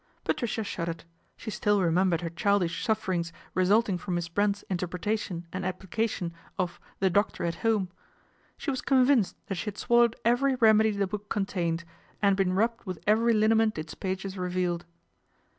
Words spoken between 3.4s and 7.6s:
resulting from Miss Brent's interpretation and application of The Doctor at